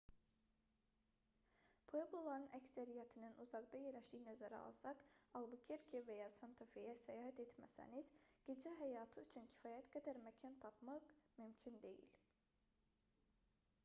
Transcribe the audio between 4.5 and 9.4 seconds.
alsaq albukerke və ya santa-feyə səyahət etməsəniz gecə həyatı